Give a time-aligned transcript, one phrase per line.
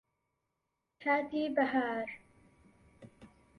[1.01, 2.07] کاتی بەهار